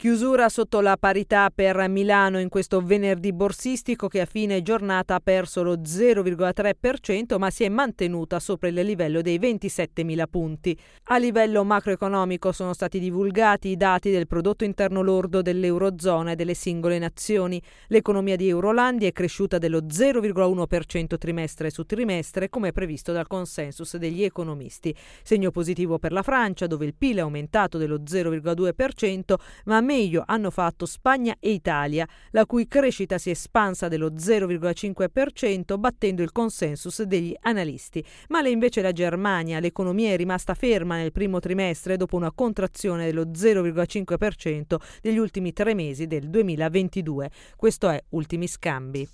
[0.00, 5.20] Chiusura sotto la parità per Milano in questo venerdì borsistico che a fine giornata ha
[5.20, 10.78] perso lo 0,3% ma si è mantenuta sopra il livello dei 27.000 punti.
[11.06, 16.54] A livello macroeconomico sono stati divulgati i dati del prodotto interno lordo dell'Eurozona e delle
[16.54, 17.60] singole nazioni.
[17.88, 24.22] L'economia di Eurolandia è cresciuta dello 0,1% trimestre su trimestre come previsto dal consensus degli
[24.22, 24.94] economisti.
[25.24, 29.34] Segno positivo per la Francia dove il PIL è aumentato dello 0,2%
[29.64, 35.78] ma meglio hanno fatto Spagna e Italia, la cui crescita si è espansa dello 0,5%
[35.78, 38.04] battendo il consensus degli analisti.
[38.28, 43.24] Male invece la Germania, l'economia è rimasta ferma nel primo trimestre dopo una contrazione dello
[43.24, 47.30] 0,5% degli ultimi tre mesi del 2022.
[47.56, 49.08] Questo è Ultimi Scambi.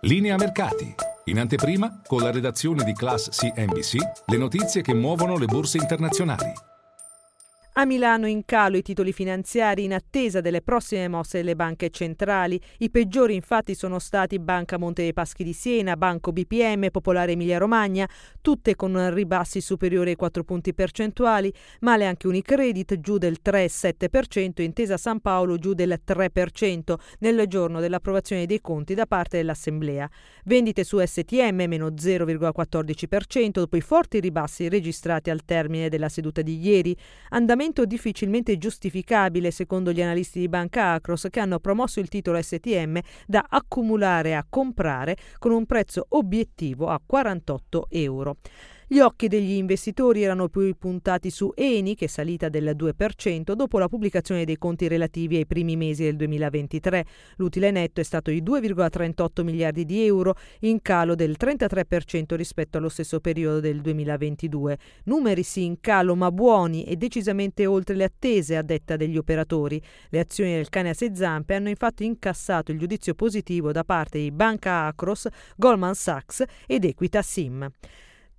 [0.00, 0.92] Linea Mercati.
[1.26, 3.96] In anteprima, con la redazione di Class CNBC,
[4.26, 6.71] le notizie che muovono le borse internazionali.
[7.74, 12.60] A Milano in calo i titoli finanziari in attesa delle prossime mosse delle banche centrali.
[12.80, 17.56] I peggiori infatti sono stati Banca Monte dei Paschi di Siena, Banco BPM, Popolare Emilia
[17.56, 18.06] Romagna,
[18.42, 24.98] tutte con ribassi superiori ai 4 punti percentuali, male anche Unicredit giù del 3,7%, Intesa
[24.98, 30.10] San Paolo giù del 3% nel giorno dell'approvazione dei conti da parte dell'Assemblea.
[30.44, 36.58] Vendite su STM meno 0,14% dopo i forti ribassi registrati al termine della seduta di
[36.60, 36.94] ieri.
[37.30, 42.42] Andamento andamento difficilmente giustificabile secondo gli analisti di Banca Acros che hanno promosso il titolo
[42.42, 48.36] STM da accumulare a comprare con un prezzo obiettivo a 48 euro.
[48.92, 53.78] Gli occhi degli investitori erano più puntati su Eni, che è salita del 2% dopo
[53.78, 57.06] la pubblicazione dei conti relativi ai primi mesi del 2023.
[57.36, 62.90] L'utile netto è stato di 2,38 miliardi di euro, in calo del 33% rispetto allo
[62.90, 64.76] stesso periodo del 2022.
[65.04, 69.80] Numeri sì in calo ma buoni e decisamente oltre le attese a detta degli operatori.
[70.10, 74.18] Le azioni del cane a sei zampe hanno infatti incassato il giudizio positivo da parte
[74.18, 77.70] di Banca Acros, Goldman Sachs ed Equita Sim.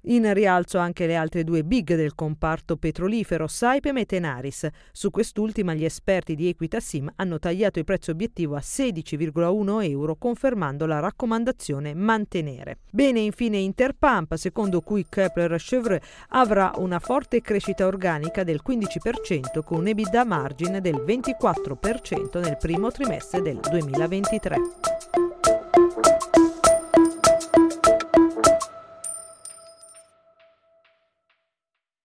[0.08, 4.68] In rialzo anche le altre due big del comparto petrolifero, Saipem e Tenaris.
[4.92, 10.16] Su quest'ultima gli esperti di Equita Sim hanno tagliato il prezzo obiettivo a 16,1 euro,
[10.18, 12.80] confermando la raccomandazione mantenere.
[12.92, 19.80] Bene infine Interpump, secondo cui Kepler Chevreux avrà una forte crescita organica del 15% con
[19.80, 24.93] un EBITDA margine del 24% nel primo trimestre del 2023.